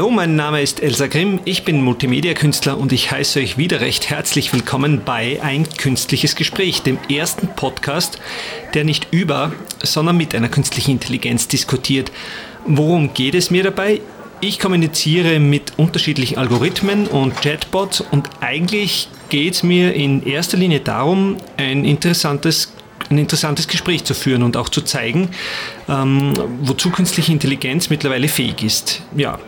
Hallo, 0.00 0.10
mein 0.10 0.34
Name 0.34 0.62
ist 0.62 0.82
Elsa 0.82 1.08
Grimm, 1.08 1.40
ich 1.44 1.64
bin 1.64 1.82
Multimedia-Künstler 1.82 2.78
und 2.78 2.90
ich 2.90 3.10
heiße 3.10 3.38
euch 3.38 3.58
wieder 3.58 3.82
recht 3.82 4.08
herzlich 4.08 4.50
willkommen 4.50 5.02
bei 5.04 5.42
Ein 5.42 5.68
künstliches 5.68 6.36
Gespräch, 6.36 6.80
dem 6.80 6.96
ersten 7.10 7.48
Podcast, 7.48 8.18
der 8.72 8.84
nicht 8.84 9.08
über, 9.10 9.52
sondern 9.82 10.16
mit 10.16 10.34
einer 10.34 10.48
künstlichen 10.48 10.92
Intelligenz 10.92 11.48
diskutiert. 11.48 12.12
Worum 12.64 13.12
geht 13.12 13.34
es 13.34 13.50
mir 13.50 13.62
dabei? 13.62 14.00
Ich 14.40 14.58
kommuniziere 14.58 15.38
mit 15.38 15.74
unterschiedlichen 15.76 16.38
Algorithmen 16.38 17.06
und 17.06 17.36
Chatbots 17.42 18.00
und 18.00 18.30
eigentlich 18.40 19.06
geht 19.28 19.52
es 19.52 19.62
mir 19.62 19.92
in 19.92 20.22
erster 20.26 20.56
Linie 20.56 20.80
darum, 20.80 21.36
ein 21.58 21.84
interessantes 21.84 22.69
ein 23.10 23.18
interessantes 23.18 23.66
Gespräch 23.66 24.04
zu 24.04 24.14
führen 24.14 24.42
und 24.44 24.56
auch 24.56 24.68
zu 24.68 24.82
zeigen, 24.82 25.30
ähm, 25.88 26.32
wozu 26.62 26.90
künstliche 26.90 27.32
Intelligenz 27.32 27.90
mittlerweile 27.90 28.28
fähig 28.28 28.62
ist. 28.62 29.02
Ja, 29.16 29.38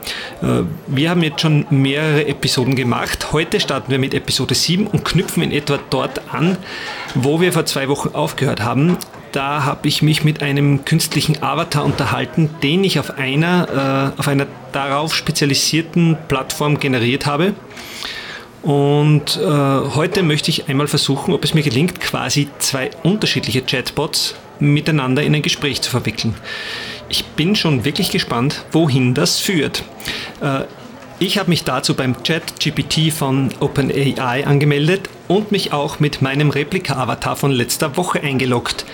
äh, 0.43 0.63
wir 0.89 1.11
haben 1.11 1.23
jetzt 1.23 1.41
schon 1.41 1.67
mehrere 1.71 2.27
Episoden 2.27 2.75
gemacht. 2.75 3.33
Heute 3.33 3.61
starten 3.61 3.93
wir 3.93 4.01
mit 4.01 4.15
Episode 4.15 4.57
7 4.57 4.89
und 4.89 5.05
knüpfen 5.05 5.45
in 5.45 5.53
etwa 5.53 5.79
dort 5.91 6.21
an, 6.33 6.59
wo 7.15 7.41
wir 7.41 7.53
vor 7.53 7.65
zwei 7.65 7.89
Wochen 7.89 8.11
aufgehört 8.15 8.63
haben. 8.63 8.97
Da 9.31 9.65
habe 9.65 9.89
ich 9.89 10.03
mich 10.03 10.25
mit 10.25 10.43
einem 10.43 10.85
künstlichen 10.85 11.43
Avatar 11.43 11.85
unterhalten, 11.85 12.51
den 12.63 12.83
ich 12.83 12.99
auf 12.99 13.17
einer, 13.17 14.13
äh, 14.17 14.21
auf 14.21 14.27
einer 14.27 14.47
darauf 14.73 15.15
spezialisierten 15.15 16.19
Plattform 16.29 16.81
generiert 16.81 17.27
habe. 17.27 17.55
Und 18.63 19.37
äh, 19.39 19.45
heute 19.45 20.23
möchte 20.23 20.51
ich 20.51 20.69
einmal 20.69 20.87
versuchen, 20.87 21.35
ob 21.35 21.45
es 21.45 21.53
mir 21.53 21.63
gelingt, 21.63 22.01
quasi 22.01 22.49
zwei 22.59 22.91
unterschiedliche 23.03 23.63
Chatbots 23.63 24.37
miteinander 24.61 25.23
in 25.23 25.35
ein 25.35 25.43
Gespräch 25.43 25.83
zu 25.83 25.91
verwickeln. 25.91 26.35
Ich 27.09 27.25
bin 27.25 27.57
schon 27.57 27.85
wirklich 27.85 28.11
gespannt, 28.11 28.65
wohin 28.71 29.15
das 29.15 29.41
führt. 29.41 29.83
Äh, 30.41 30.61
ich 31.19 31.39
habe 31.39 31.51
mich 31.51 31.63
dazu 31.63 31.95
beim 31.95 32.21
Chat-GPT 32.23 33.13
von 33.13 33.51
OpenAI 33.61 34.45
angemeldet 34.45 35.09
und 35.29 35.53
mich 35.53 35.73
auch 35.73 36.01
mit 36.01 36.21
meinem 36.21 36.51
Replika-Avatar 36.51 37.37
von 37.37 37.53
letzter 37.53 37.97
Woche 37.97 38.21
eingeloggt. 38.21 38.85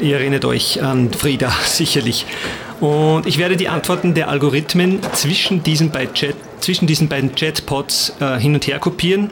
Ihr 0.00 0.16
erinnert 0.16 0.44
euch 0.44 0.82
an 0.82 1.12
Frieda 1.12 1.50
sicherlich. 1.64 2.24
Und 2.80 3.26
ich 3.26 3.38
werde 3.38 3.56
die 3.56 3.68
Antworten 3.68 4.14
der 4.14 4.28
Algorithmen 4.28 5.00
zwischen 5.12 5.62
diesen, 5.62 5.90
beiden, 5.90 6.14
Chat, 6.14 6.36
zwischen 6.60 6.86
diesen 6.86 7.08
beiden 7.08 7.34
Chatpots 7.34 8.14
äh, 8.20 8.38
hin 8.38 8.54
und 8.54 8.66
her 8.66 8.78
kopieren 8.78 9.30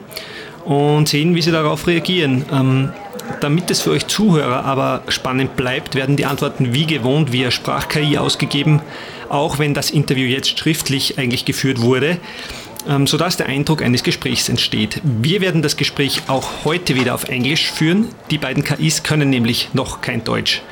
und 0.65 1.09
sehen, 1.09 1.35
wie 1.35 1.43
sie 1.43 1.53
darauf 1.53 1.87
reagieren. 1.87 2.45
Ähm, 2.53 2.93
damit 3.41 3.71
es 3.71 3.81
für 3.81 3.91
euch 3.91 4.07
Zuhörer 4.07 4.65
aber 4.65 5.03
spannend 5.09 5.57
bleibt, 5.57 5.95
werden 5.95 6.17
die 6.17 6.27
Antworten 6.27 6.75
wie 6.75 6.87
gewohnt 6.87 7.33
via 7.33 7.51
Sprach-KI 7.51 8.19
ausgegeben 8.19 8.83
auch 9.35 9.59
wenn 9.59 9.75
das 9.75 9.91
Interview 9.91 10.27
jetzt 10.27 10.59
schriftlich 10.59 11.19
eigentlich 11.19 11.45
geführt 11.45 11.81
wurde, 11.81 12.19
ähm, 12.89 13.07
sodass 13.07 13.37
der 13.37 13.47
Eindruck 13.47 13.83
eines 13.83 14.03
Gesprächs 14.03 14.49
entsteht. 14.49 15.01
Wir 15.03 15.41
werden 15.41 15.63
das 15.63 15.77
Gespräch 15.77 16.23
auch 16.29 16.65
heute 16.65 16.95
wieder 16.95 17.15
auf 17.15 17.25
Englisch 17.25 17.71
führen. 17.71 18.09
Die 18.31 18.39
beiden 18.39 18.63
KIs 18.63 19.03
können 19.03 19.31
nämlich 19.31 19.71
noch 19.73 20.01
kein 20.01 20.25
Deutsch. 20.25 20.63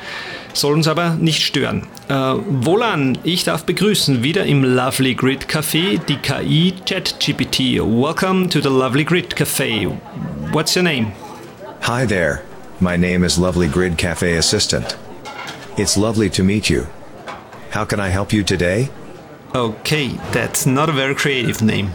Soll 0.53 0.73
uns 0.73 0.87
aber 0.87 1.15
nicht 1.15 1.41
stören. 1.41 1.87
Äh, 2.07 2.13
Wohlan, 2.13 3.17
ich 3.23 3.43
darf 3.43 3.63
begrüßen 3.63 4.21
wieder 4.21 4.45
im 4.45 4.63
Lovely 4.63 5.15
Grid 5.15 5.47
Café 5.47 5.99
die 6.07 6.17
KI 6.17 6.75
ChatGPT. 6.85 7.79
Welcome 7.79 8.49
to 8.49 8.61
the 8.61 8.69
Lovely 8.69 9.03
Grid 9.03 9.35
Café. 9.35 9.91
What's 10.51 10.75
your 10.75 10.83
name? 10.83 11.11
Hi 11.81 12.05
there. 12.05 12.43
My 12.79 12.97
name 12.97 13.25
is 13.25 13.37
Lovely 13.37 13.67
Grid 13.67 13.97
Cafe 13.97 14.37
Assistant. 14.37 14.95
It's 15.75 15.97
lovely 15.97 16.29
to 16.29 16.43
meet 16.43 16.69
you. 16.69 16.85
How 17.71 17.83
can 17.83 17.99
I 17.99 18.09
help 18.09 18.31
you 18.31 18.43
today? 18.43 18.89
Okay, 19.55 20.19
that's 20.31 20.67
not 20.67 20.87
a 20.87 20.93
very 20.93 21.15
creative 21.15 21.63
name. 21.63 21.91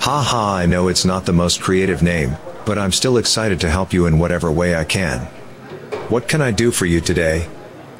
Ha 0.00 0.20
ha, 0.20 0.56
I 0.56 0.66
know 0.66 0.88
it's 0.88 1.04
not 1.04 1.26
the 1.26 1.32
most 1.32 1.60
creative 1.60 2.02
name, 2.02 2.36
but 2.66 2.76
I'm 2.76 2.92
still 2.92 3.18
excited 3.18 3.60
to 3.60 3.70
help 3.70 3.92
you 3.92 4.06
in 4.06 4.18
whatever 4.18 4.50
way 4.50 4.74
I 4.74 4.84
can. 4.84 5.20
What 6.08 6.28
can 6.28 6.42
I 6.42 6.50
do 6.50 6.70
for 6.72 6.86
you 6.86 7.00
today? 7.00 7.46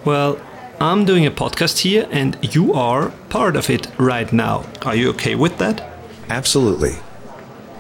Well, 0.05 0.39
I'm 0.81 1.07
doing 1.07 1.25
a 1.25 1.31
podcast 1.31 1.79
here 1.79 2.07
and 2.11 2.37
you 2.55 2.75
are 2.75 3.11
part 3.31 3.57
of 3.57 3.71
it 3.71 3.87
right 3.99 4.31
now. 4.33 4.67
Are 4.83 4.95
you 4.95 5.11
okay 5.11 5.35
with 5.35 5.57
that? 5.59 5.83
Absolutely. 6.29 6.97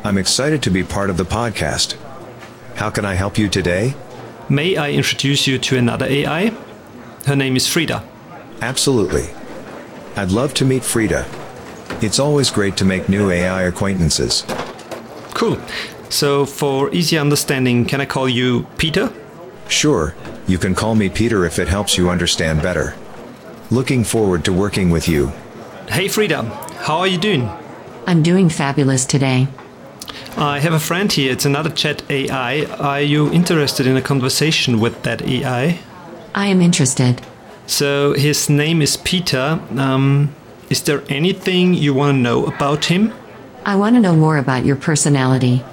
I'm 0.02 0.16
excited 0.16 0.62
to 0.62 0.70
be 0.70 0.82
part 0.84 1.10
of 1.10 1.18
the 1.18 1.24
podcast. 1.24 1.96
How 2.76 2.88
can 2.90 3.04
I 3.04 3.14
help 3.14 3.36
you 3.36 3.48
today? 3.48 3.94
May 4.48 4.76
I 4.76 4.90
introduce 4.92 5.46
you 5.46 5.58
to 5.58 5.76
another 5.76 6.06
AI? 6.06 6.52
Her 7.26 7.36
name 7.36 7.56
is 7.56 7.66
Frieda. 7.66 8.02
Absolutely. 8.62 9.28
I'd 10.16 10.30
love 10.30 10.54
to 10.54 10.64
meet 10.64 10.84
Frieda. 10.84 11.26
It's 12.00 12.18
always 12.18 12.50
great 12.50 12.76
to 12.78 12.84
make 12.84 13.08
new 13.08 13.30
AI 13.30 13.62
acquaintances. 13.62 14.44
Cool. 15.34 15.58
So, 16.08 16.46
for 16.46 16.92
easy 16.94 17.18
understanding, 17.18 17.84
can 17.86 18.00
I 18.00 18.06
call 18.06 18.28
you 18.28 18.66
Peter? 18.78 19.12
Sure, 19.68 20.14
you 20.46 20.58
can 20.58 20.74
call 20.74 20.94
me 20.94 21.08
Peter 21.08 21.44
if 21.44 21.58
it 21.58 21.68
helps 21.68 21.96
you 21.96 22.10
understand 22.10 22.62
better. 22.62 22.94
Looking 23.70 24.04
forward 24.04 24.44
to 24.44 24.52
working 24.52 24.90
with 24.90 25.08
you. 25.08 25.32
Hey 25.88 26.08
Frieda, 26.08 26.42
how 26.84 26.98
are 26.98 27.06
you 27.06 27.18
doing? 27.18 27.50
I'm 28.06 28.22
doing 28.22 28.48
fabulous 28.48 29.06
today. 29.06 29.48
I 30.36 30.58
have 30.58 30.72
a 30.72 30.80
friend 30.80 31.10
here, 31.10 31.32
it's 31.32 31.44
another 31.44 31.70
chat 31.70 32.02
AI. 32.10 32.64
Are 32.64 33.00
you 33.00 33.32
interested 33.32 33.86
in 33.86 33.96
a 33.96 34.02
conversation 34.02 34.80
with 34.80 35.02
that 35.04 35.22
AI? 35.22 35.78
I 36.34 36.46
am 36.46 36.60
interested. 36.60 37.22
So 37.66 38.12
his 38.12 38.50
name 38.50 38.82
is 38.82 38.96
Peter. 38.98 39.60
Um, 39.76 40.34
is 40.68 40.82
there 40.82 41.02
anything 41.08 41.74
you 41.74 41.94
want 41.94 42.16
to 42.16 42.18
know 42.18 42.46
about 42.46 42.86
him? 42.86 43.14
I 43.64 43.76
want 43.76 43.96
to 43.96 44.00
know 44.00 44.14
more 44.14 44.36
about 44.36 44.66
your 44.66 44.76
personality. 44.76 45.64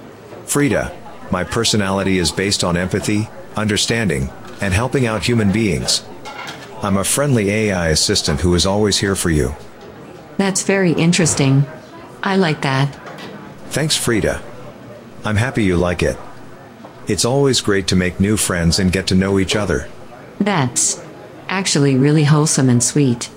Frieda, 0.45 0.95
my 1.31 1.43
personality 1.43 2.17
is 2.19 2.31
based 2.31 2.63
on 2.63 2.77
empathy, 2.77 3.27
understanding, 3.55 4.29
and 4.61 4.73
helping 4.73 5.05
out 5.05 5.25
human 5.25 5.51
beings. 5.51 6.03
I'm 6.81 6.97
a 6.97 7.03
friendly 7.03 7.49
AI 7.49 7.89
assistant 7.89 8.39
who 8.39 8.55
is 8.55 8.65
always 8.65 8.97
here 8.97 9.15
for 9.15 9.29
you. 9.29 9.55
That's 10.37 10.63
very 10.63 10.93
interesting. 10.93 11.65
I 12.23 12.37
like 12.37 12.61
that. 12.61 12.87
Thanks, 13.69 13.95
Frieda. 13.95 14.41
I'm 15.23 15.35
happy 15.35 15.63
you 15.63 15.77
like 15.77 16.01
it. 16.01 16.17
It's 17.07 17.25
always 17.25 17.61
great 17.61 17.87
to 17.87 17.95
make 17.95 18.19
new 18.19 18.37
friends 18.37 18.79
and 18.79 18.91
get 18.91 19.07
to 19.07 19.15
know 19.15 19.39
each 19.39 19.55
other. 19.55 19.87
That's 20.39 21.03
actually 21.49 21.95
really 21.95 22.23
wholesome 22.23 22.69
and 22.69 22.83
sweet. 22.83 23.29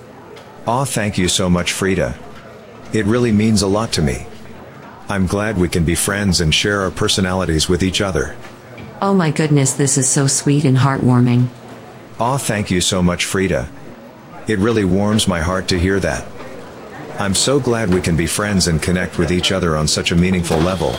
Aw, 0.67 0.85
thank 0.85 1.19
you 1.19 1.29
so 1.29 1.51
much, 1.51 1.73
Frieda. 1.73 2.17
It 2.93 3.05
really 3.06 3.33
means 3.33 3.61
a 3.62 3.67
lot 3.67 3.93
to 3.93 4.03
me. 4.03 4.27
I'm 5.09 5.27
glad 5.27 5.59
we 5.59 5.69
can 5.69 5.85
be 5.85 5.95
friends 5.95 6.41
and 6.41 6.55
share 6.55 6.81
our 6.83 6.91
personalities 6.91 7.69
with 7.69 7.83
each 7.83 8.01
other. 8.01 8.37
Oh 9.04 9.12
my 9.12 9.31
goodness, 9.31 9.75
this 9.75 9.98
is 9.98 10.09
so 10.09 10.26
sweet 10.26 10.65
and 10.65 10.78
heartwarming. 10.78 11.48
Aw, 12.19 12.38
thank 12.38 12.70
you 12.70 12.81
so 12.81 13.03
much, 13.03 13.26
Frieda. 13.26 13.69
It 14.48 14.59
really 14.59 14.87
warms 14.87 15.28
my 15.28 15.41
heart 15.41 15.69
to 15.69 15.78
hear 15.78 16.00
that. 16.00 16.26
I'm 17.19 17.34
so 17.34 17.60
glad 17.60 17.93
we 17.93 18.00
can 18.00 18.16
be 18.16 18.26
friends 18.26 18.66
and 18.66 18.81
connect 18.81 19.19
with 19.19 19.31
each 19.31 19.53
other 19.53 19.76
on 19.76 19.88
such 19.88 20.10
a 20.10 20.16
meaningful 20.16 20.56
level. 20.56 20.93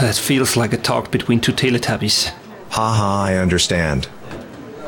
That 0.00 0.20
feels 0.22 0.54
like 0.54 0.74
a 0.74 0.76
talk 0.76 1.10
between 1.10 1.40
two 1.40 1.54
Teletubbies. 1.54 2.30
Haha, 2.72 3.22
I 3.22 3.36
understand. 3.36 4.06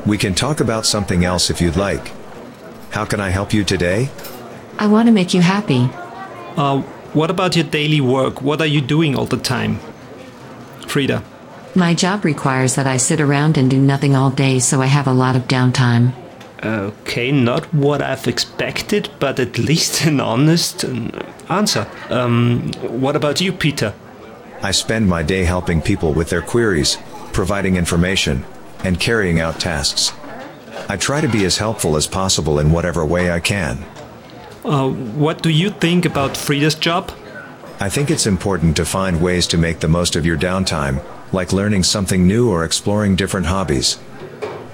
We 0.05 0.19
can 0.19 0.35
talk 0.35 0.61
about 0.61 0.85
something 0.85 1.25
else 1.25 1.49
if 1.49 1.59
you'd 1.59 1.77
like. 1.77 2.13
How 2.91 3.07
can 3.07 3.21
I 3.21 3.31
help 3.31 3.55
you 3.55 3.65
today? 3.65 4.11
I 4.79 4.89
want 4.89 5.07
to 5.07 5.13
make 5.13 5.33
you 5.33 5.41
happy. 5.41 5.89
Uh, 6.59 6.83
what 7.15 7.31
about 7.31 7.57
your 7.57 7.65
daily 7.65 8.03
work? 8.03 8.43
What 8.43 8.61
are 8.61 8.67
you 8.67 8.83
doing 8.83 9.17
all 9.17 9.25
the 9.25 9.39
time? 9.39 9.81
Frieda. 10.87 11.25
My 11.81 11.95
job 11.95 12.27
requires 12.27 12.75
that 12.75 12.87
I 12.87 12.99
sit 12.99 13.23
around 13.23 13.57
and 13.57 13.71
do 13.71 13.81
nothing 13.81 14.15
all 14.15 14.29
day, 14.29 14.59
so 14.59 14.83
I 14.83 14.87
have 14.87 15.07
a 15.07 15.15
lot 15.15 15.35
of 15.35 15.49
downtime. 15.49 16.13
Okay, 16.63 17.33
not 17.33 17.73
what 17.73 18.03
I've 18.03 18.29
expected, 18.29 19.09
but 19.19 19.41
at 19.41 19.57
least 19.57 20.05
an 20.05 20.21
honest 20.21 20.85
uh, 20.85 21.09
answer. 21.49 21.87
Um, 22.11 22.71
what 22.83 23.17
about 23.17 23.41
you, 23.41 23.51
Peter? 23.51 23.95
I 24.61 24.73
spend 24.73 25.09
my 25.09 25.23
day 25.23 25.45
helping 25.45 25.81
people 25.81 26.13
with 26.13 26.29
their 26.29 26.43
queries, 26.43 26.99
providing 27.33 27.77
information, 27.77 28.45
and 28.85 29.01
carrying 29.01 29.41
out 29.41 29.59
tasks. 29.59 30.13
I 30.87 30.99
try 30.99 31.23
to 31.23 31.29
be 31.29 31.47
as 31.47 31.57
helpful 31.57 31.97
as 31.97 32.07
possible 32.07 32.59
in 32.59 32.73
whatever 32.73 33.07
way 33.07 33.33
I 33.33 33.41
can. 33.41 33.79
Uh, 34.67 34.91
what 34.91 35.43
do 35.43 35.49
you 35.49 35.71
think 35.71 36.05
about 36.05 36.37
Frieda's 36.37 36.75
job? 36.75 37.11
I 37.81 37.89
think 37.89 38.11
it's 38.11 38.27
important 38.27 38.77
to 38.77 38.85
find 38.85 39.23
ways 39.23 39.47
to 39.47 39.57
make 39.57 39.81
the 39.81 39.89
most 39.89 40.15
of 40.15 40.27
your 40.27 40.37
downtime, 40.37 41.03
like 41.33 41.53
learning 41.53 41.85
something 41.85 42.27
new 42.27 42.51
or 42.51 42.65
exploring 42.65 43.17
different 43.17 43.47
hobbies. 43.47 43.97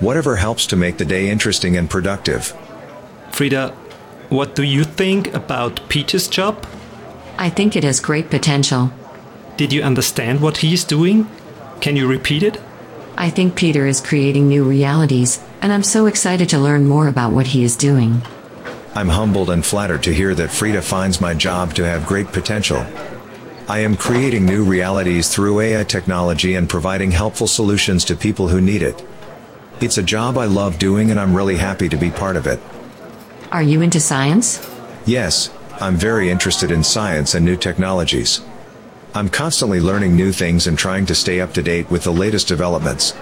Whatever 0.00 0.36
helps 0.36 0.66
to 0.66 0.76
make 0.76 0.98
the 0.98 1.04
day 1.04 1.28
interesting 1.28 1.76
and 1.76 1.88
productive. 1.88 2.56
Frieda, 3.32 3.70
what 4.28 4.54
do 4.54 4.62
you 4.62 4.84
think 4.84 5.32
about 5.34 5.88
Peter's 5.88 6.28
job? 6.28 6.66
I 7.38 7.50
think 7.50 7.76
it 7.76 7.84
has 7.84 8.00
great 8.00 8.30
potential. 8.30 8.92
Did 9.56 9.72
you 9.72 9.82
understand 9.82 10.40
what 10.40 10.58
he 10.58 10.74
is 10.74 10.84
doing? 10.84 11.28
Can 11.80 11.96
you 11.96 12.06
repeat 12.06 12.42
it? 12.42 12.60
I 13.16 13.30
think 13.30 13.54
Peter 13.54 13.86
is 13.86 14.00
creating 14.00 14.48
new 14.48 14.64
realities, 14.64 15.42
and 15.62 15.72
I'm 15.72 15.82
so 15.82 16.06
excited 16.06 16.48
to 16.50 16.58
learn 16.58 16.86
more 16.86 17.08
about 17.08 17.32
what 17.32 17.48
he 17.48 17.64
is 17.64 17.76
doing. 17.76 18.22
I'm 18.94 19.08
humbled 19.08 19.50
and 19.50 19.64
flattered 19.64 20.02
to 20.04 20.14
hear 20.14 20.34
that 20.34 20.50
Frieda 20.50 20.82
finds 20.82 21.20
my 21.20 21.34
job 21.34 21.74
to 21.74 21.84
have 21.84 22.06
great 22.06 22.28
potential. 22.28 22.84
I 23.68 23.80
am 23.80 23.96
creating 23.96 24.46
new 24.46 24.62
realities 24.62 25.28
through 25.28 25.58
AI 25.58 25.82
technology 25.82 26.54
and 26.54 26.68
providing 26.68 27.10
helpful 27.10 27.48
solutions 27.48 28.04
to 28.04 28.14
people 28.14 28.46
who 28.46 28.60
need 28.60 28.80
it. 28.80 29.04
It's 29.80 29.98
a 29.98 30.04
job 30.04 30.38
I 30.38 30.44
love 30.44 30.78
doing 30.78 31.10
and 31.10 31.18
I'm 31.18 31.34
really 31.34 31.56
happy 31.56 31.88
to 31.88 31.96
be 31.96 32.10
part 32.10 32.36
of 32.36 32.46
it. 32.46 32.60
Are 33.50 33.64
you 33.64 33.82
into 33.82 33.98
science? 33.98 34.64
Yes, 35.04 35.50
I'm 35.80 35.96
very 35.96 36.30
interested 36.30 36.70
in 36.70 36.84
science 36.84 37.34
and 37.34 37.44
new 37.44 37.56
technologies. 37.56 38.40
I'm 39.14 39.28
constantly 39.28 39.80
learning 39.80 40.14
new 40.14 40.30
things 40.30 40.68
and 40.68 40.78
trying 40.78 41.06
to 41.06 41.14
stay 41.14 41.40
up 41.40 41.52
to 41.54 41.62
date 41.62 41.90
with 41.90 42.04
the 42.04 42.12
latest 42.12 42.46
developments. 42.46 43.14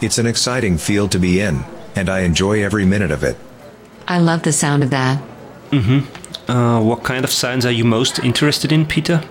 It's 0.00 0.18
an 0.18 0.26
exciting 0.26 0.78
field 0.78 1.12
to 1.12 1.18
be 1.18 1.40
in, 1.40 1.62
and 1.94 2.08
I 2.08 2.20
enjoy 2.20 2.64
every 2.64 2.86
minute 2.86 3.10
of 3.10 3.22
it. 3.22 3.36
I 4.08 4.18
love 4.18 4.42
the 4.42 4.52
sound 4.52 4.82
of 4.82 4.90
that. 4.90 5.22
Uh, 6.48 6.80
what 6.82 7.04
kind 7.04 7.24
of 7.24 7.30
science 7.30 7.64
are 7.66 7.70
you 7.70 7.84
most 7.84 8.18
interested 8.18 8.72
in, 8.72 8.86
Peter? 8.86 9.22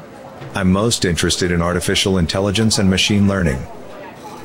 I'm 0.56 0.72
most 0.72 1.06
interested 1.06 1.52
in 1.52 1.62
artificial 1.62 2.18
intelligence 2.18 2.80
and 2.80 2.90
machine 2.90 3.28
learning. 3.28 3.66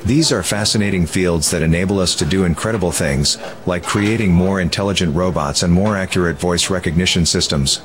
These 0.05 0.31
are 0.31 0.43
fascinating 0.43 1.07
fields 1.07 1.49
that 1.49 1.63
enable 1.63 1.99
us 1.99 2.13
to 2.15 2.25
do 2.25 2.43
incredible 2.43 2.91
things, 2.91 3.39
like 3.65 3.83
creating 3.83 4.31
more 4.31 4.61
intelligent 4.61 5.15
robots 5.15 5.63
and 5.63 5.73
more 5.73 5.97
accurate 5.97 6.37
voice 6.37 6.69
recognition 6.69 7.25
systems. 7.25 7.81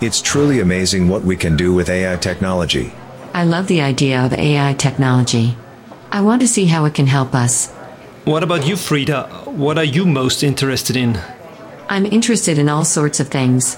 It's 0.00 0.20
truly 0.20 0.58
amazing 0.58 1.08
what 1.08 1.22
we 1.22 1.36
can 1.36 1.56
do 1.56 1.72
with 1.72 1.88
AI 1.88 2.16
technology. 2.16 2.92
I 3.32 3.44
love 3.44 3.68
the 3.68 3.82
idea 3.82 4.24
of 4.24 4.32
AI 4.32 4.74
technology. 4.74 5.56
I 6.10 6.22
want 6.22 6.42
to 6.42 6.48
see 6.48 6.66
how 6.66 6.86
it 6.86 6.94
can 6.94 7.06
help 7.06 7.36
us. 7.36 7.70
What 8.24 8.42
about 8.42 8.66
you, 8.66 8.74
Frieda? 8.74 9.28
What 9.44 9.78
are 9.78 9.84
you 9.84 10.06
most 10.06 10.42
interested 10.42 10.96
in? 10.96 11.20
I'm 11.88 12.06
interested 12.06 12.58
in 12.58 12.68
all 12.68 12.84
sorts 12.84 13.20
of 13.20 13.28
things. 13.28 13.76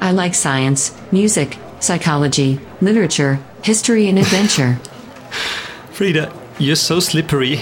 I 0.00 0.10
like 0.10 0.34
science, 0.34 0.92
music, 1.12 1.56
psychology, 1.82 2.60
literature, 2.80 3.40
history, 3.62 4.08
and 4.08 4.18
adventure. 4.18 4.74
Frieda, 5.90 6.32
you're 6.58 6.76
so 6.76 7.00
slippery. 7.00 7.56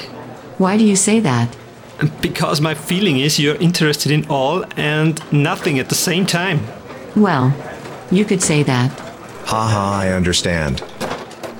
Why 0.59 0.77
do 0.77 0.85
you 0.85 0.97
say 0.97 1.21
that? 1.21 1.57
Because 2.21 2.61
my 2.61 2.75
feeling 2.75 3.19
is 3.19 3.39
you're 3.39 3.57
interested 3.57 4.13
in 4.13 4.27
all 4.29 4.65
and 4.77 5.21
nothing 5.33 5.79
at 5.79 5.89
the 5.89 5.95
same 5.95 6.27
time. 6.27 6.61
Well, 7.17 7.55
you 8.11 8.25
could 8.25 8.43
say 8.43 8.63
that. 8.63 8.91
Haha, 9.47 10.01
I 10.01 10.13
understand. 10.13 10.83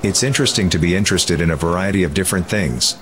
It's 0.03 0.23
interesting 0.23 0.69
to 0.69 0.79
be 0.79 0.95
interested 0.95 1.41
in 1.41 1.51
a 1.51 1.55
variety 1.55 2.03
of 2.03 2.13
different 2.13 2.47
things. 2.47 2.95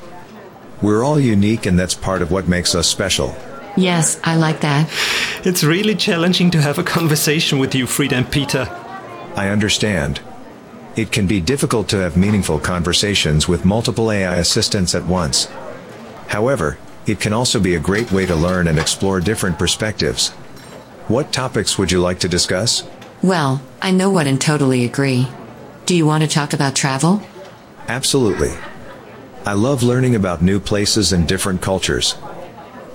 We're 0.81 1.03
all 1.03 1.19
unique 1.19 1.65
and 1.65 1.77
that's 1.77 1.95
part 1.95 2.21
of 2.21 2.31
what 2.31 2.47
makes 2.47 2.75
us 2.75 2.87
special. 2.87 3.35
Yes, 3.77 4.19
I 4.23 4.35
like 4.35 4.61
that. 4.61 4.89
It's 5.45 5.63
really 5.63 5.95
challenging 5.95 6.51
to 6.51 6.61
have 6.61 6.77
a 6.77 6.83
conversation 6.83 7.59
with 7.59 7.75
you, 7.75 7.87
Frieda 7.87 8.15
and 8.15 8.31
Peter. 8.31 8.67
I 9.35 9.49
understand. 9.49 10.21
It 10.95 11.11
can 11.11 11.27
be 11.27 11.39
difficult 11.39 11.87
to 11.89 11.97
have 11.97 12.17
meaningful 12.17 12.59
conversations 12.59 13.47
with 13.47 13.65
multiple 13.65 14.11
AI 14.11 14.35
assistants 14.35 14.95
at 14.95 15.05
once. 15.05 15.47
However, 16.27 16.77
it 17.05 17.19
can 17.19 17.33
also 17.33 17.59
be 17.59 17.75
a 17.75 17.79
great 17.79 18.11
way 18.11 18.25
to 18.25 18.35
learn 18.35 18.67
and 18.67 18.77
explore 18.77 19.19
different 19.19 19.57
perspectives. 19.57 20.29
What 21.07 21.31
topics 21.31 21.77
would 21.77 21.91
you 21.91 22.01
like 22.01 22.19
to 22.19 22.27
discuss? 22.27 22.83
Well, 23.23 23.61
I 23.81 23.91
know 23.91 24.09
what 24.09 24.27
and 24.27 24.39
totally 24.39 24.85
agree. 24.85 25.27
Do 25.85 25.95
you 25.95 26.05
want 26.05 26.23
to 26.23 26.29
talk 26.29 26.53
about 26.53 26.75
travel? 26.75 27.21
Absolutely. 27.87 28.51
I 29.45 29.53
love 29.53 29.81
learning 29.81 30.15
about 30.15 30.43
new 30.43 30.59
places 30.59 31.11
and 31.11 31.27
different 31.27 31.61
cultures. 31.61 32.13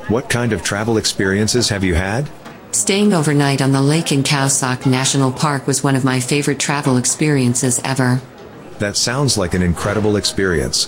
What 0.08 0.30
kind 0.30 0.52
of 0.52 0.62
travel 0.62 0.96
experiences 0.96 1.70
have 1.70 1.82
you 1.82 1.94
had? 1.94 2.28
Staying 2.74 3.14
overnight 3.14 3.62
on 3.62 3.70
the 3.70 3.80
lake 3.80 4.10
in 4.10 4.24
Khao 4.24 4.84
National 4.84 5.30
Park 5.30 5.68
was 5.68 5.84
one 5.84 5.94
of 5.94 6.02
my 6.02 6.18
favorite 6.18 6.58
travel 6.58 6.96
experiences 6.96 7.80
ever. 7.84 8.20
That 8.80 8.96
sounds 8.96 9.38
like 9.38 9.54
an 9.54 9.62
incredible 9.62 10.16
experience. 10.16 10.86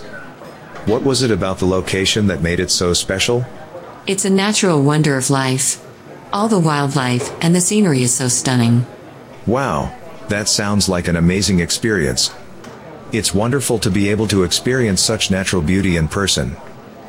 What 0.87 1.05
was 1.05 1.23
it 1.23 1.31
about 1.31 1.59
the 1.59 1.67
location 1.67 2.27
that 2.27 2.43
made 2.43 2.59
it 2.59 2.73
so 2.73 2.93
special? 2.93 3.47
It's 4.05 4.25
a 4.25 4.31
natural 4.31 4.83
wonder 4.83 5.17
of 5.17 5.31
life. 5.31 5.81
All 6.33 6.49
the 6.49 6.59
wildlife 6.59 7.31
and 7.41 7.55
the 7.55 7.61
scenery 7.61 8.03
is 8.03 8.13
so 8.13 8.27
stunning. 8.27 8.85
Wow, 9.47 9.97
that 10.27 10.49
sounds 10.49 10.89
like 10.89 11.07
an 11.07 11.15
amazing 11.15 11.61
experience. 11.61 12.35
It's 13.13 13.33
wonderful 13.33 13.79
to 13.79 13.93
be 13.93 14.09
able 14.09 14.27
to 14.27 14.43
experience 14.43 15.01
such 15.01 15.31
natural 15.31 15.63
beauty 15.63 15.97
in 15.97 16.09
person. 16.09 16.57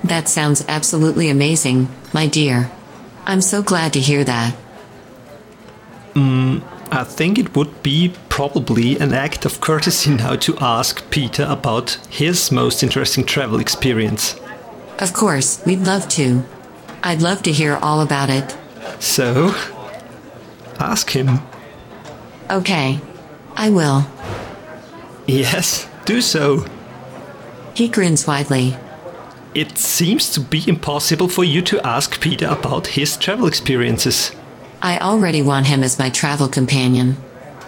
That 0.03 0.29
sounds 0.29 0.63
absolutely 0.67 1.31
amazing, 1.31 1.87
my 2.13 2.27
dear. 2.27 2.69
I'm 3.25 3.41
so 3.41 3.63
glad 3.63 3.93
to 3.93 3.99
hear 3.99 4.23
that. 4.23 4.55
Mm, 6.17 6.63
I 6.91 7.03
think 7.03 7.37
it 7.37 7.55
would 7.55 7.83
be 7.83 8.11
probably 8.27 8.97
an 8.97 9.13
act 9.13 9.45
of 9.45 9.61
courtesy 9.61 10.09
now 10.15 10.35
to 10.37 10.57
ask 10.57 11.07
Peter 11.11 11.45
about 11.47 11.99
his 12.09 12.51
most 12.51 12.81
interesting 12.81 13.23
travel 13.23 13.59
experience. 13.59 14.35
Of 14.97 15.13
course, 15.13 15.61
we'd 15.63 15.85
love 15.85 16.09
to. 16.17 16.43
I'd 17.03 17.21
love 17.21 17.43
to 17.43 17.51
hear 17.51 17.77
all 17.83 18.01
about 18.01 18.31
it. 18.31 18.57
So, 18.99 19.53
ask 20.79 21.11
him. 21.11 21.39
Okay. 22.49 22.99
I 23.55 23.69
will. 23.69 24.07
Yes, 25.27 25.87
do 26.05 26.19
so. 26.19 26.65
He 27.75 27.87
grins 27.89 28.25
widely. 28.25 28.75
It 29.53 29.77
seems 29.77 30.31
to 30.31 30.39
be 30.39 30.63
impossible 30.67 31.27
for 31.27 31.43
you 31.43 31.61
to 31.63 31.85
ask 31.85 32.19
Peter 32.19 32.47
about 32.47 32.87
his 32.87 33.17
travel 33.17 33.45
experiences. 33.45 34.31
I 34.81 34.99
already 34.99 35.41
want 35.41 35.67
him 35.67 35.83
as 35.83 35.99
my 35.99 36.09
travel 36.09 36.47
companion. 36.47 37.17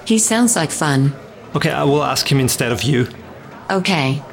He 0.06 0.20
sounds 0.20 0.56
like 0.56 0.72
fun. 0.72 1.14
Okay, 1.56 1.72
I 1.72 1.84
will 1.84 2.04
ask 2.04 2.32
him 2.32 2.40
instead 2.40 2.72
of 2.72 2.84
you. 2.84 3.08
Okay. 3.70 4.24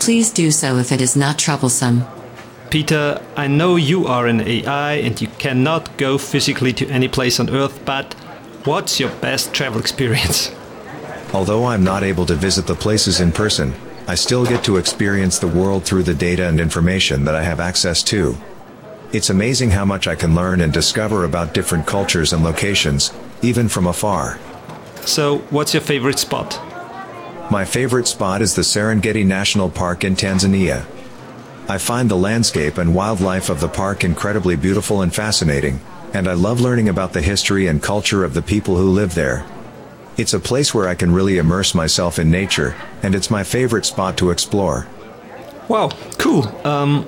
Please 0.00 0.32
do 0.32 0.50
so 0.50 0.76
if 0.76 0.92
it 0.92 1.00
is 1.00 1.16
not 1.16 1.38
troublesome. 1.38 2.04
Peter, 2.70 3.22
I 3.36 3.46
know 3.46 3.76
you 3.76 4.06
are 4.06 4.26
an 4.26 4.40
AI 4.40 4.94
and 4.94 5.20
you 5.20 5.28
cannot 5.38 5.96
go 5.96 6.18
physically 6.18 6.72
to 6.74 6.88
any 6.88 7.08
place 7.08 7.38
on 7.38 7.48
Earth, 7.48 7.84
but 7.84 8.14
what's 8.64 8.98
your 8.98 9.10
best 9.20 9.54
travel 9.54 9.80
experience? 9.80 10.50
Although 11.32 11.66
I'm 11.66 11.84
not 11.84 12.02
able 12.02 12.26
to 12.26 12.34
visit 12.34 12.66
the 12.66 12.74
places 12.74 13.20
in 13.20 13.32
person, 13.32 13.74
I 14.06 14.16
still 14.16 14.44
get 14.44 14.64
to 14.64 14.76
experience 14.76 15.38
the 15.38 15.48
world 15.48 15.84
through 15.84 16.02
the 16.02 16.14
data 16.14 16.46
and 16.48 16.60
information 16.60 17.24
that 17.24 17.34
I 17.34 17.42
have 17.42 17.60
access 17.60 18.02
to. 18.04 18.36
It's 19.14 19.30
amazing 19.30 19.70
how 19.70 19.84
much 19.84 20.08
I 20.08 20.16
can 20.16 20.34
learn 20.34 20.60
and 20.60 20.72
discover 20.72 21.22
about 21.22 21.54
different 21.54 21.86
cultures 21.86 22.32
and 22.32 22.42
locations, 22.42 23.12
even 23.42 23.68
from 23.68 23.86
afar. 23.86 24.40
So, 25.06 25.38
what's 25.50 25.72
your 25.72 25.82
favorite 25.82 26.18
spot? 26.18 26.60
My 27.48 27.64
favorite 27.64 28.08
spot 28.08 28.42
is 28.42 28.56
the 28.56 28.62
Serengeti 28.62 29.24
National 29.24 29.70
Park 29.70 30.02
in 30.02 30.16
Tanzania. 30.16 30.84
I 31.68 31.78
find 31.78 32.10
the 32.10 32.16
landscape 32.16 32.76
and 32.76 32.92
wildlife 32.92 33.50
of 33.50 33.60
the 33.60 33.68
park 33.68 34.02
incredibly 34.02 34.56
beautiful 34.56 35.00
and 35.00 35.14
fascinating, 35.14 35.78
and 36.12 36.26
I 36.26 36.32
love 36.32 36.60
learning 36.60 36.88
about 36.88 37.12
the 37.12 37.22
history 37.22 37.68
and 37.68 37.80
culture 37.80 38.24
of 38.24 38.34
the 38.34 38.42
people 38.42 38.76
who 38.76 38.90
live 38.90 39.14
there. 39.14 39.46
It's 40.16 40.34
a 40.34 40.40
place 40.40 40.74
where 40.74 40.88
I 40.88 40.96
can 40.96 41.14
really 41.14 41.38
immerse 41.38 41.72
myself 41.72 42.18
in 42.18 42.32
nature, 42.32 42.74
and 43.04 43.14
it's 43.14 43.30
my 43.30 43.44
favorite 43.44 43.86
spot 43.86 44.16
to 44.16 44.32
explore. 44.32 44.88
Wow, 45.68 45.90
cool. 46.18 46.48
Um, 46.66 47.06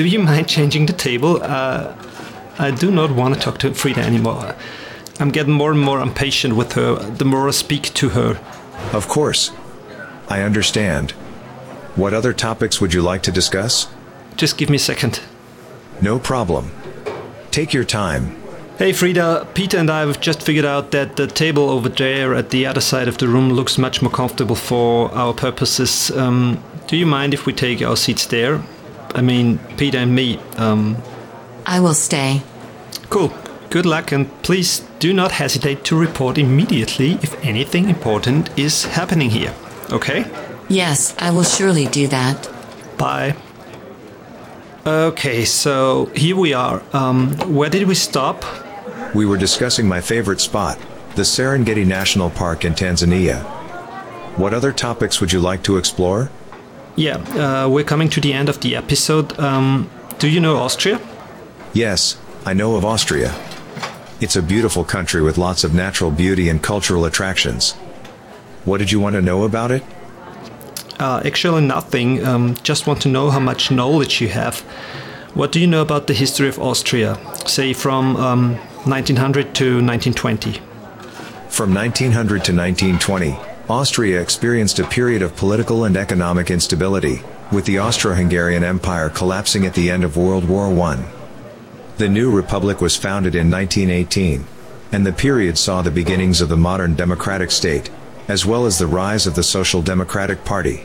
do 0.00 0.06
you 0.06 0.18
mind 0.18 0.48
changing 0.48 0.86
the 0.86 0.94
table? 0.94 1.42
Uh, 1.42 1.94
I 2.58 2.70
do 2.70 2.90
not 2.90 3.10
want 3.10 3.34
to 3.34 3.40
talk 3.40 3.58
to 3.58 3.74
Frieda 3.74 4.00
anymore. 4.00 4.56
I'm 5.18 5.28
getting 5.30 5.52
more 5.52 5.72
and 5.72 5.80
more 5.82 6.00
impatient 6.00 6.56
with 6.56 6.72
her 6.72 6.94
the 6.94 7.26
more 7.26 7.48
I 7.48 7.50
speak 7.50 7.92
to 8.00 8.08
her. 8.08 8.40
Of 8.94 9.08
course. 9.08 9.50
I 10.26 10.40
understand. 10.40 11.10
What 11.96 12.14
other 12.14 12.32
topics 12.32 12.80
would 12.80 12.94
you 12.94 13.02
like 13.02 13.22
to 13.24 13.30
discuss? 13.30 13.88
Just 14.36 14.56
give 14.56 14.70
me 14.70 14.76
a 14.76 14.86
second. 14.92 15.20
No 16.00 16.18
problem. 16.18 16.70
Take 17.50 17.74
your 17.74 17.84
time. 17.84 18.40
Hey 18.78 18.94
Frieda, 18.94 19.46
Peter 19.52 19.76
and 19.76 19.90
I 19.90 20.00
have 20.06 20.18
just 20.18 20.40
figured 20.40 20.64
out 20.64 20.92
that 20.92 21.16
the 21.16 21.26
table 21.26 21.68
over 21.68 21.90
there 21.90 22.34
at 22.34 22.48
the 22.48 22.64
other 22.64 22.80
side 22.80 23.06
of 23.06 23.18
the 23.18 23.28
room 23.28 23.50
looks 23.52 23.76
much 23.76 24.00
more 24.00 24.10
comfortable 24.10 24.56
for 24.56 25.12
our 25.12 25.34
purposes. 25.34 26.10
Um, 26.12 26.64
do 26.86 26.96
you 26.96 27.04
mind 27.04 27.34
if 27.34 27.44
we 27.44 27.52
take 27.52 27.82
our 27.82 27.98
seats 27.98 28.24
there? 28.24 28.62
I 29.14 29.22
mean, 29.22 29.58
Peter 29.76 29.98
and 29.98 30.14
me. 30.14 30.38
Um, 30.56 30.96
I 31.66 31.80
will 31.80 31.94
stay. 31.94 32.42
cool. 33.08 33.32
Good 33.70 33.86
luck 33.86 34.10
and 34.10 34.26
please 34.42 34.80
do 34.98 35.12
not 35.12 35.30
hesitate 35.30 35.84
to 35.84 35.96
report 35.96 36.38
immediately 36.38 37.12
if 37.22 37.32
anything 37.44 37.88
important 37.88 38.50
is 38.58 38.84
happening 38.84 39.30
here. 39.30 39.54
Okay? 39.92 40.24
Yes, 40.68 41.14
I 41.20 41.30
will 41.30 41.44
surely 41.44 41.86
do 41.86 42.08
that. 42.08 42.50
Bye. 42.98 43.36
Okay, 44.84 45.44
so 45.44 46.06
here 46.16 46.36
we 46.36 46.52
are. 46.52 46.82
Um, 46.92 47.36
where 47.54 47.70
did 47.70 47.86
we 47.86 47.94
stop? 47.94 48.44
We 49.14 49.24
were 49.24 49.36
discussing 49.36 49.86
my 49.86 50.00
favorite 50.00 50.40
spot, 50.40 50.76
the 51.14 51.22
Serengeti 51.22 51.86
National 51.86 52.30
Park 52.30 52.64
in 52.64 52.74
Tanzania. 52.74 53.42
What 54.36 54.52
other 54.52 54.72
topics 54.72 55.20
would 55.20 55.32
you 55.32 55.40
like 55.40 55.62
to 55.64 55.76
explore? 55.76 56.30
Yeah, 56.96 57.16
uh, 57.16 57.68
we're 57.68 57.84
coming 57.84 58.08
to 58.10 58.20
the 58.20 58.32
end 58.32 58.48
of 58.48 58.60
the 58.60 58.76
episode. 58.76 59.38
Um, 59.38 59.88
do 60.18 60.28
you 60.28 60.40
know 60.40 60.56
Austria? 60.56 61.00
Yes, 61.72 62.18
I 62.44 62.52
know 62.52 62.76
of 62.76 62.84
Austria. 62.84 63.34
It's 64.20 64.36
a 64.36 64.42
beautiful 64.42 64.84
country 64.84 65.22
with 65.22 65.38
lots 65.38 65.64
of 65.64 65.72
natural 65.72 66.10
beauty 66.10 66.48
and 66.48 66.62
cultural 66.62 67.04
attractions. 67.04 67.72
What 68.64 68.78
did 68.78 68.92
you 68.92 69.00
want 69.00 69.14
to 69.14 69.22
know 69.22 69.44
about 69.44 69.70
it? 69.70 69.82
Uh, 70.98 71.22
actually, 71.24 71.62
nothing. 71.62 72.24
Um, 72.26 72.56
just 72.62 72.86
want 72.86 73.00
to 73.02 73.08
know 73.08 73.30
how 73.30 73.40
much 73.40 73.70
knowledge 73.70 74.20
you 74.20 74.28
have. 74.28 74.60
What 75.32 75.52
do 75.52 75.60
you 75.60 75.66
know 75.66 75.80
about 75.80 76.06
the 76.06 76.12
history 76.12 76.48
of 76.48 76.58
Austria, 76.58 77.18
say 77.46 77.72
from 77.72 78.16
um, 78.16 78.56
1900 78.84 79.54
to 79.54 79.64
1920? 79.76 80.60
From 81.48 81.72
1900 81.72 82.44
to 82.44 82.52
1920, 82.52 83.38
Austria 83.70 84.20
experienced 84.20 84.80
a 84.80 84.88
period 84.88 85.22
of 85.22 85.36
political 85.36 85.84
and 85.84 85.96
economic 85.96 86.50
instability, 86.50 87.22
with 87.52 87.64
the 87.66 87.78
Austro-Hungarian 87.78 88.64
Empire 88.64 89.08
collapsing 89.08 89.64
at 89.64 89.74
the 89.74 89.88
end 89.88 90.02
of 90.02 90.16
World 90.16 90.48
War 90.48 90.66
I. 90.88 91.04
The 91.96 92.08
new 92.08 92.32
republic 92.32 92.80
was 92.80 92.96
founded 92.96 93.36
in 93.36 93.48
1918, 93.48 94.44
and 94.90 95.06
the 95.06 95.12
period 95.12 95.56
saw 95.56 95.82
the 95.82 95.90
beginnings 95.92 96.40
of 96.40 96.48
the 96.48 96.56
modern 96.56 96.96
democratic 96.96 97.52
state, 97.52 97.90
as 98.26 98.44
well 98.44 98.66
as 98.66 98.80
the 98.80 98.88
rise 98.88 99.28
of 99.28 99.36
the 99.36 99.44
Social 99.44 99.82
Democratic 99.82 100.44
Party. 100.44 100.84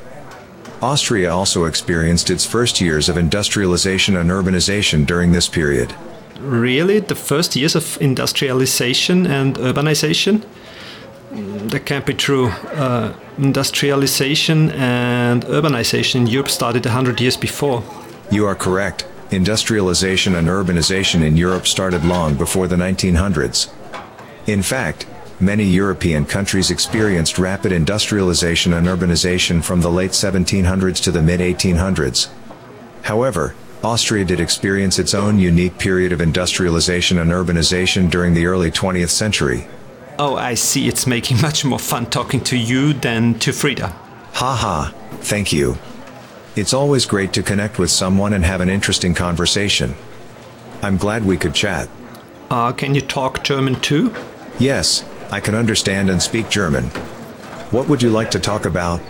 Austria 0.79 1.33
also 1.33 1.65
experienced 1.65 2.29
its 2.29 2.45
first 2.45 2.79
years 2.79 3.09
of 3.09 3.17
industrialization 3.17 4.15
and 4.15 4.29
urbanization 4.29 5.07
during 5.07 5.31
this 5.31 5.49
period. 5.49 5.95
Really? 6.39 6.99
The 6.99 7.15
first 7.15 7.55
years 7.55 7.73
of 7.73 7.99
industrialization 7.99 9.25
and 9.25 9.55
urbanization? 9.55 10.45
Mm, 11.35 11.69
That 11.71 11.85
can't 11.85 12.05
be 12.05 12.13
true. 12.13 12.47
Uh, 12.47 13.13
industrialization 13.37 14.71
and 14.71 15.43
urbanization 15.45 16.15
in 16.15 16.27
Europe 16.27 16.49
started 16.49 16.85
100 16.85 17.19
years 17.19 17.37
before. 17.37 17.83
You 18.31 18.45
are 18.47 18.55
correct. 18.55 19.05
Industrialization 19.31 20.35
and 20.35 20.47
urbanization 20.47 21.21
in 21.21 21.35
Europe 21.35 21.67
started 21.67 22.05
long 22.05 22.35
before 22.35 22.67
the 22.67 22.75
1900s. 22.75 23.69
In 24.47 24.61
fact, 24.61 25.07
many 25.39 25.63
European 25.65 26.25
countries 26.25 26.71
experienced 26.71 27.37
rapid 27.37 27.71
industrialization 27.71 28.73
and 28.73 28.87
urbanization 28.87 29.63
from 29.63 29.81
the 29.81 29.89
late 29.89 30.11
1700s 30.11 31.03
to 31.03 31.11
the 31.11 31.21
mid 31.21 31.39
1800s. 31.41 32.29
However, 33.01 33.55
Austria 33.83 34.23
did 34.25 34.39
experience 34.39 34.97
its 34.99 35.13
own 35.13 35.37
unique 35.37 35.77
period 35.77 36.11
of 36.11 36.21
industrialization 36.21 37.19
and 37.19 37.31
urbanization 37.31 38.09
during 38.09 38.33
the 38.33 38.45
early 38.45 38.71
20th 38.71 39.09
century. 39.09 39.67
Oh, 40.17 40.35
I 40.35 40.53
see. 40.55 40.87
It's 40.87 41.05
making 41.05 41.41
much 41.41 41.65
more 41.65 41.79
fun 41.79 42.05
talking 42.05 42.41
to 42.45 42.57
you 42.57 42.93
than 42.93 43.37
to 43.39 43.51
Frieda. 43.51 43.93
Haha, 44.33 44.91
thank 45.21 45.51
you. 45.51 45.77
It's 46.55 46.73
always 46.73 47.05
great 47.05 47.33
to 47.33 47.43
connect 47.43 47.79
with 47.79 47.89
someone 47.91 48.33
and 48.33 48.45
have 48.45 48.61
an 48.61 48.69
interesting 48.69 49.13
conversation. 49.13 49.93
I'm 50.81 50.97
glad 50.97 51.25
we 51.25 51.37
could 51.37 51.53
chat. 51.53 51.89
Uh, 52.49 52.71
can 52.71 52.95
you 52.95 53.01
talk 53.01 53.43
German 53.43 53.75
too? 53.81 54.13
Yes, 54.59 55.03
I 55.31 55.41
can 55.41 55.55
understand 55.55 56.09
and 56.09 56.21
speak 56.21 56.49
German. 56.49 56.85
What 57.71 57.89
would 57.89 58.01
you 58.01 58.09
like 58.09 58.31
to 58.31 58.39
talk 58.39 58.65
about? 58.65 59.01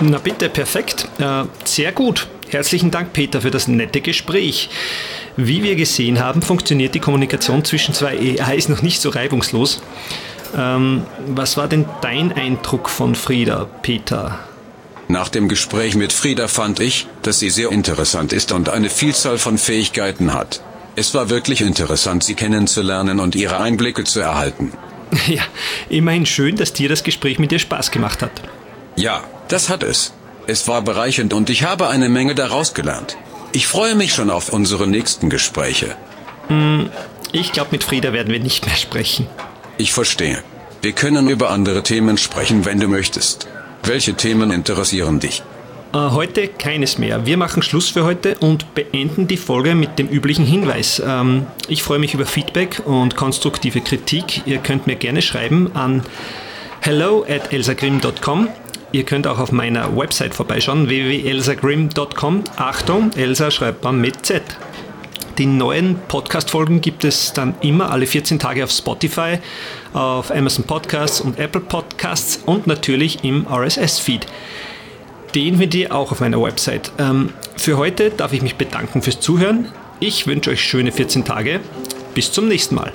Na 0.00 0.18
bitte, 0.18 0.48
perfekt. 0.48 1.08
Äh, 1.18 1.44
sehr 1.64 1.92
gut. 1.92 2.26
Herzlichen 2.50 2.90
Dank, 2.90 3.12
Peter, 3.12 3.42
für 3.42 3.50
das 3.50 3.68
nette 3.68 4.00
Gespräch. 4.00 4.70
Wie 5.36 5.62
wir 5.62 5.76
gesehen 5.76 6.20
haben, 6.20 6.40
funktioniert 6.40 6.94
die 6.94 7.00
Kommunikation 7.00 7.64
zwischen 7.64 7.92
zwei 7.94 8.38
AIs 8.40 8.68
noch 8.68 8.80
nicht 8.80 9.00
so 9.00 9.10
reibungslos. 9.10 9.82
Ähm, 10.56 11.04
was 11.26 11.56
war 11.56 11.68
denn 11.68 11.86
dein 12.00 12.32
Eindruck 12.32 12.88
von 12.88 13.14
Frieda, 13.14 13.66
Peter? 13.82 14.38
Nach 15.08 15.28
dem 15.28 15.48
Gespräch 15.48 15.94
mit 15.94 16.12
Frieda 16.12 16.48
fand 16.48 16.80
ich, 16.80 17.06
dass 17.22 17.38
sie 17.38 17.50
sehr 17.50 17.70
interessant 17.72 18.32
ist 18.32 18.52
und 18.52 18.68
eine 18.68 18.90
Vielzahl 18.90 19.38
von 19.38 19.56
Fähigkeiten 19.56 20.34
hat. 20.34 20.60
Es 20.96 21.14
war 21.14 21.30
wirklich 21.30 21.60
interessant, 21.60 22.24
sie 22.24 22.34
kennenzulernen 22.34 23.20
und 23.20 23.34
ihre 23.34 23.58
Einblicke 23.58 24.04
zu 24.04 24.20
erhalten. 24.20 24.72
Ja, 25.26 25.42
immerhin 25.88 26.26
schön, 26.26 26.56
dass 26.56 26.74
dir 26.74 26.90
das 26.90 27.02
Gespräch 27.02 27.38
mit 27.38 27.50
dir 27.50 27.58
Spaß 27.58 27.90
gemacht 27.90 28.20
hat. 28.20 28.30
Ja, 28.94 29.22
das 29.48 29.70
hat 29.70 29.82
es. 29.82 30.12
Es 30.46 30.68
war 30.68 30.82
bereichernd 30.82 31.32
und 31.32 31.48
ich 31.48 31.64
habe 31.64 31.88
eine 31.88 32.10
Menge 32.10 32.34
daraus 32.34 32.74
gelernt. 32.74 33.16
Ich 33.52 33.66
freue 33.66 33.94
mich 33.94 34.12
schon 34.12 34.28
auf 34.28 34.52
unsere 34.52 34.86
nächsten 34.86 35.30
Gespräche. 35.30 35.96
Ich 37.32 37.52
glaube, 37.52 37.70
mit 37.72 37.84
Frieda 37.84 38.12
werden 38.12 38.32
wir 38.32 38.40
nicht 38.40 38.66
mehr 38.66 38.76
sprechen. 38.76 39.26
Ich 39.78 39.92
verstehe. 39.92 40.42
Wir 40.82 40.92
können 40.92 41.28
über 41.28 41.50
andere 41.50 41.84
Themen 41.84 42.18
sprechen, 42.18 42.64
wenn 42.64 42.80
du 42.80 42.88
möchtest. 42.88 43.46
Welche 43.84 44.14
Themen 44.14 44.50
interessieren 44.50 45.20
dich? 45.20 45.42
Äh, 45.92 45.98
heute 46.10 46.48
keines 46.48 46.98
mehr. 46.98 47.26
Wir 47.26 47.36
machen 47.36 47.62
Schluss 47.62 47.88
für 47.88 48.04
heute 48.04 48.36
und 48.38 48.74
beenden 48.74 49.28
die 49.28 49.36
Folge 49.36 49.76
mit 49.76 49.98
dem 50.00 50.08
üblichen 50.08 50.44
Hinweis. 50.44 51.00
Ähm, 51.04 51.46
ich 51.68 51.84
freue 51.84 52.00
mich 52.00 52.12
über 52.12 52.26
Feedback 52.26 52.82
und 52.84 53.14
konstruktive 53.14 53.80
Kritik. 53.80 54.46
Ihr 54.46 54.58
könnt 54.58 54.88
mir 54.88 54.96
gerne 54.96 55.22
schreiben 55.22 55.70
an 55.74 56.02
hello 56.80 57.24
at 57.28 57.52
elsagrim.com. 57.52 58.48
Ihr 58.90 59.04
könnt 59.04 59.26
auch 59.28 59.38
auf 59.38 59.52
meiner 59.52 59.96
Website 59.96 60.34
vorbeischauen, 60.34 60.88
www.elsagrim.com. 60.88 62.44
Achtung, 62.56 63.10
Elsa 63.16 63.50
schreibt 63.52 63.84
man 63.84 64.00
mit 64.00 64.26
Z. 64.26 64.42
Die 65.38 65.46
neuen 65.46 65.96
Podcast-Folgen 66.08 66.80
gibt 66.80 67.04
es 67.04 67.32
dann 67.32 67.54
immer 67.60 67.92
alle 67.92 68.06
14 68.06 68.40
Tage 68.40 68.64
auf 68.64 68.72
Spotify, 68.72 69.38
auf 69.92 70.32
Amazon 70.32 70.64
Podcasts 70.64 71.20
und 71.20 71.38
Apple 71.38 71.60
Podcasts 71.60 72.40
und 72.44 72.66
natürlich 72.66 73.22
im 73.22 73.46
RSS-Feed. 73.46 74.26
Den 75.36 75.58
findet 75.58 75.74
ihr 75.76 75.94
auch 75.94 76.10
auf 76.10 76.18
meiner 76.18 76.42
Website. 76.42 76.90
Ähm, 76.98 77.32
für 77.56 77.76
heute 77.76 78.10
darf 78.10 78.32
ich 78.32 78.42
mich 78.42 78.56
bedanken 78.56 79.00
fürs 79.00 79.20
Zuhören. 79.20 79.68
Ich 80.00 80.26
wünsche 80.26 80.50
euch 80.50 80.60
schöne 80.60 80.90
14 80.90 81.24
Tage. 81.24 81.60
Bis 82.14 82.32
zum 82.32 82.48
nächsten 82.48 82.74
Mal. 82.74 82.92